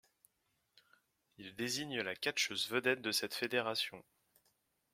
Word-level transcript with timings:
Il 1.37 1.53
désigne 1.53 2.01
la 2.01 2.15
catcheuse 2.15 2.67
vedette 2.71 3.01
de 3.03 3.11
cette 3.11 3.35
fédération. 3.35 4.03